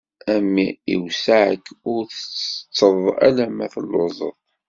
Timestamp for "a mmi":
0.33-0.67